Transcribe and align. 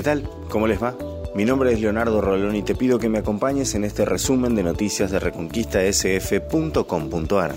¿Qué 0.00 0.04
tal? 0.04 0.26
¿Cómo 0.48 0.66
les 0.66 0.82
va? 0.82 0.96
Mi 1.34 1.44
nombre 1.44 1.74
es 1.74 1.78
Leonardo 1.78 2.22
Rolón 2.22 2.56
y 2.56 2.62
te 2.62 2.74
pido 2.74 2.98
que 2.98 3.10
me 3.10 3.18
acompañes 3.18 3.74
en 3.74 3.84
este 3.84 4.06
resumen 4.06 4.54
de 4.54 4.62
noticias 4.62 5.10
de 5.10 5.20
reconquistasf.com.ar. 5.20 7.54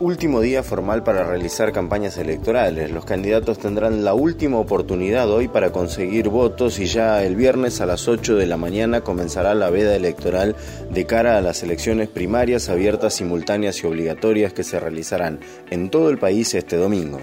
Último 0.00 0.42
día 0.42 0.62
formal 0.62 1.02
para 1.02 1.24
realizar 1.24 1.72
campañas 1.72 2.18
electorales. 2.18 2.90
Los 2.90 3.06
candidatos 3.06 3.58
tendrán 3.58 4.04
la 4.04 4.12
última 4.12 4.58
oportunidad 4.58 5.30
hoy 5.30 5.48
para 5.48 5.72
conseguir 5.72 6.28
votos 6.28 6.78
y 6.78 6.84
ya 6.84 7.24
el 7.24 7.36
viernes 7.36 7.80
a 7.80 7.86
las 7.86 8.06
8 8.06 8.36
de 8.36 8.44
la 8.44 8.58
mañana 8.58 9.00
comenzará 9.00 9.54
la 9.54 9.70
veda 9.70 9.96
electoral 9.96 10.56
de 10.90 11.06
cara 11.06 11.38
a 11.38 11.40
las 11.40 11.62
elecciones 11.62 12.10
primarias 12.10 12.68
abiertas, 12.68 13.14
simultáneas 13.14 13.82
y 13.82 13.86
obligatorias 13.86 14.52
que 14.52 14.62
se 14.62 14.78
realizarán 14.78 15.40
en 15.70 15.88
todo 15.88 16.10
el 16.10 16.18
país 16.18 16.54
este 16.54 16.76
domingo. 16.76 17.22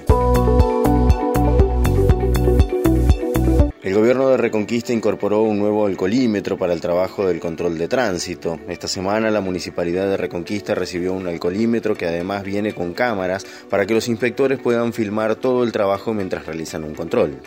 El 3.85 3.93
gobierno 3.93 4.29
de 4.29 4.37
Reconquista 4.37 4.93
incorporó 4.93 5.43
un 5.43 5.59
nuevo 5.59 5.85
alcoholímetro 5.85 6.57
para 6.57 6.73
el 6.73 6.81
trabajo 6.81 7.27
del 7.27 7.39
control 7.39 7.77
de 7.77 7.87
tránsito. 7.87 8.59
Esta 8.67 8.87
semana 8.87 9.29
la 9.29 9.41
municipalidad 9.41 10.07
de 10.09 10.17
Reconquista 10.17 10.73
recibió 10.73 11.13
un 11.13 11.27
alcoholímetro 11.27 11.95
que 11.95 12.07
además 12.07 12.41
viene 12.41 12.73
con 12.73 12.95
cámaras 12.95 13.45
para 13.69 13.85
que 13.85 13.93
los 13.93 14.07
inspectores 14.07 14.57
puedan 14.57 14.91
filmar 14.91 15.35
todo 15.35 15.63
el 15.63 15.71
trabajo 15.71 16.15
mientras 16.15 16.47
realizan 16.47 16.83
un 16.83 16.95
control. 16.95 17.39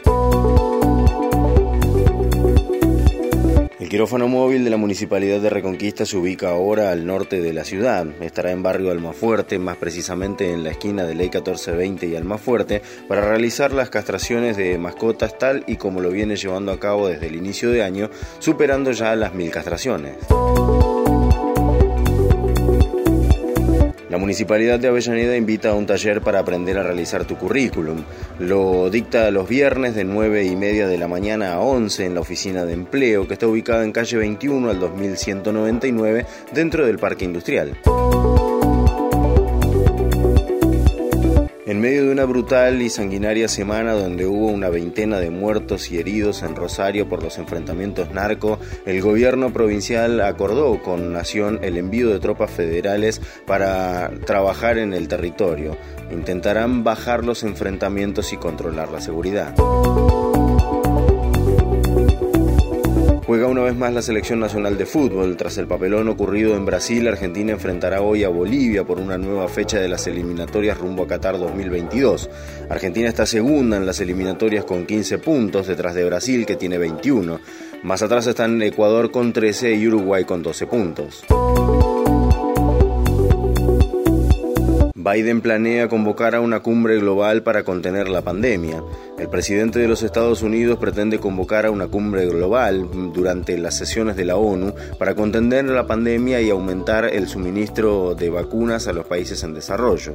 El 3.88 3.92
quirófano 3.92 4.28
móvil 4.28 4.64
de 4.64 4.70
la 4.70 4.76
Municipalidad 4.76 5.40
de 5.40 5.48
Reconquista 5.48 6.04
se 6.04 6.18
ubica 6.18 6.50
ahora 6.50 6.90
al 6.90 7.06
norte 7.06 7.40
de 7.40 7.54
la 7.54 7.64
ciudad. 7.64 8.06
Estará 8.20 8.50
en 8.50 8.62
barrio 8.62 8.90
Almafuerte, 8.90 9.58
más 9.58 9.78
precisamente 9.78 10.52
en 10.52 10.62
la 10.62 10.72
esquina 10.72 11.06
de 11.06 11.14
Ley 11.14 11.28
1420 11.28 12.06
y 12.06 12.14
Almafuerte, 12.14 12.82
para 13.08 13.22
realizar 13.22 13.72
las 13.72 13.88
castraciones 13.88 14.58
de 14.58 14.76
mascotas 14.76 15.38
tal 15.38 15.64
y 15.66 15.76
como 15.76 16.02
lo 16.02 16.10
viene 16.10 16.36
llevando 16.36 16.70
a 16.70 16.78
cabo 16.78 17.08
desde 17.08 17.28
el 17.28 17.36
inicio 17.36 17.70
de 17.70 17.82
año, 17.82 18.10
superando 18.40 18.92
ya 18.92 19.16
las 19.16 19.32
mil 19.32 19.50
castraciones. 19.50 20.16
La 24.18 24.22
Municipalidad 24.22 24.80
de 24.80 24.88
Avellaneda 24.88 25.36
invita 25.36 25.70
a 25.70 25.74
un 25.74 25.86
taller 25.86 26.20
para 26.20 26.40
aprender 26.40 26.76
a 26.76 26.82
realizar 26.82 27.24
tu 27.24 27.36
currículum. 27.36 28.02
Lo 28.40 28.90
dicta 28.90 29.30
los 29.30 29.48
viernes 29.48 29.94
de 29.94 30.02
9 30.02 30.44
y 30.44 30.56
media 30.56 30.88
de 30.88 30.98
la 30.98 31.06
mañana 31.06 31.52
a 31.52 31.60
11 31.60 32.06
en 32.06 32.14
la 32.14 32.20
oficina 32.20 32.64
de 32.64 32.72
empleo 32.72 33.28
que 33.28 33.34
está 33.34 33.46
ubicada 33.46 33.84
en 33.84 33.92
calle 33.92 34.16
21 34.16 34.70
al 34.70 34.80
2199 34.80 36.26
dentro 36.52 36.84
del 36.84 36.98
Parque 36.98 37.26
Industrial. 37.26 37.78
En 41.78 41.82
medio 41.82 42.06
de 42.06 42.10
una 42.10 42.24
brutal 42.24 42.82
y 42.82 42.90
sanguinaria 42.90 43.46
semana 43.46 43.92
donde 43.92 44.26
hubo 44.26 44.48
una 44.48 44.68
veintena 44.68 45.20
de 45.20 45.30
muertos 45.30 45.92
y 45.92 45.98
heridos 45.98 46.42
en 46.42 46.56
Rosario 46.56 47.08
por 47.08 47.22
los 47.22 47.38
enfrentamientos 47.38 48.10
narco, 48.10 48.58
el 48.84 49.00
gobierno 49.00 49.52
provincial 49.52 50.20
acordó 50.22 50.82
con 50.82 51.12
Nación 51.12 51.60
el 51.62 51.76
envío 51.76 52.08
de 52.08 52.18
tropas 52.18 52.50
federales 52.50 53.20
para 53.46 54.10
trabajar 54.26 54.76
en 54.78 54.92
el 54.92 55.06
territorio. 55.06 55.76
Intentarán 56.10 56.82
bajar 56.82 57.24
los 57.24 57.44
enfrentamientos 57.44 58.32
y 58.32 58.38
controlar 58.38 58.90
la 58.90 59.00
seguridad. 59.00 59.54
Juega 63.28 63.46
una 63.46 63.60
vez 63.60 63.76
más 63.76 63.92
la 63.92 64.00
selección 64.00 64.40
nacional 64.40 64.78
de 64.78 64.86
fútbol. 64.86 65.36
Tras 65.36 65.58
el 65.58 65.66
papelón 65.66 66.08
ocurrido 66.08 66.56
en 66.56 66.64
Brasil, 66.64 67.06
Argentina 67.06 67.52
enfrentará 67.52 68.00
hoy 68.00 68.24
a 68.24 68.30
Bolivia 68.30 68.84
por 68.84 68.98
una 68.98 69.18
nueva 69.18 69.48
fecha 69.48 69.78
de 69.78 69.86
las 69.86 70.06
eliminatorias 70.06 70.78
rumbo 70.78 71.02
a 71.02 71.08
Qatar 71.08 71.38
2022. 71.38 72.30
Argentina 72.70 73.06
está 73.06 73.26
segunda 73.26 73.76
en 73.76 73.84
las 73.84 74.00
eliminatorias 74.00 74.64
con 74.64 74.86
15 74.86 75.18
puntos, 75.18 75.66
detrás 75.66 75.94
de 75.94 76.06
Brasil 76.06 76.46
que 76.46 76.56
tiene 76.56 76.78
21. 76.78 77.38
Más 77.82 78.00
atrás 78.00 78.26
están 78.26 78.62
Ecuador 78.62 79.10
con 79.10 79.34
13 79.34 79.74
y 79.74 79.86
Uruguay 79.86 80.24
con 80.24 80.42
12 80.42 80.66
puntos. 80.66 81.24
Biden 85.00 85.42
planea 85.42 85.86
convocar 85.88 86.34
a 86.34 86.40
una 86.40 86.58
cumbre 86.58 86.98
global 86.98 87.44
para 87.44 87.62
contener 87.62 88.08
la 88.08 88.22
pandemia. 88.22 88.82
El 89.16 89.28
presidente 89.28 89.78
de 89.78 89.86
los 89.86 90.02
Estados 90.02 90.42
Unidos 90.42 90.76
pretende 90.80 91.20
convocar 91.20 91.66
a 91.66 91.70
una 91.70 91.86
cumbre 91.86 92.26
global 92.26 92.88
durante 93.14 93.56
las 93.58 93.76
sesiones 93.76 94.16
de 94.16 94.24
la 94.24 94.34
ONU 94.34 94.74
para 94.98 95.14
contener 95.14 95.66
la 95.66 95.86
pandemia 95.86 96.40
y 96.40 96.50
aumentar 96.50 97.04
el 97.04 97.28
suministro 97.28 98.16
de 98.16 98.28
vacunas 98.28 98.88
a 98.88 98.92
los 98.92 99.06
países 99.06 99.44
en 99.44 99.54
desarrollo. 99.54 100.14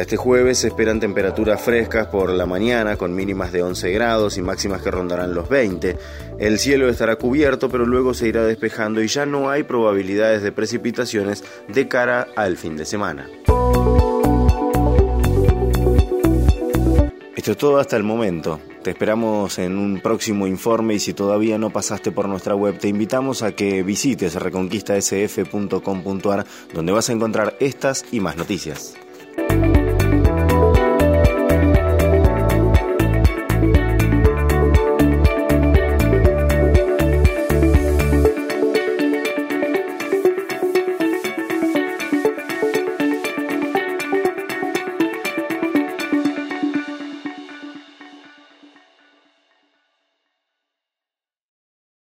Este 0.00 0.16
jueves 0.16 0.58
se 0.58 0.68
esperan 0.68 0.98
temperaturas 0.98 1.60
frescas 1.60 2.06
por 2.06 2.30
la 2.30 2.46
mañana 2.46 2.96
con 2.96 3.14
mínimas 3.14 3.52
de 3.52 3.62
11 3.62 3.92
grados 3.92 4.38
y 4.38 4.42
máximas 4.42 4.80
que 4.80 4.90
rondarán 4.90 5.34
los 5.34 5.50
20. 5.50 5.98
El 6.38 6.58
cielo 6.58 6.88
estará 6.88 7.16
cubierto 7.16 7.68
pero 7.68 7.84
luego 7.84 8.14
se 8.14 8.26
irá 8.26 8.44
despejando 8.44 9.02
y 9.02 9.08
ya 9.08 9.26
no 9.26 9.50
hay 9.50 9.64
probabilidades 9.64 10.42
de 10.42 10.52
precipitaciones 10.52 11.44
de 11.68 11.86
cara 11.86 12.28
al 12.34 12.56
fin 12.56 12.78
de 12.78 12.86
semana. 12.86 13.28
Esto 17.36 17.52
es 17.52 17.58
todo 17.58 17.78
hasta 17.78 17.98
el 17.98 18.02
momento. 18.02 18.58
Te 18.82 18.88
esperamos 18.90 19.58
en 19.58 19.76
un 19.76 20.00
próximo 20.00 20.46
informe 20.46 20.94
y 20.94 20.98
si 20.98 21.12
todavía 21.12 21.58
no 21.58 21.68
pasaste 21.68 22.10
por 22.10 22.26
nuestra 22.26 22.54
web, 22.54 22.78
te 22.78 22.88
invitamos 22.88 23.42
a 23.42 23.52
que 23.52 23.82
visites 23.82 24.34
reconquistasf.com.ar 24.34 26.46
donde 26.72 26.92
vas 26.92 27.10
a 27.10 27.12
encontrar 27.12 27.58
estas 27.60 28.06
y 28.10 28.20
más 28.20 28.38
noticias. 28.38 28.96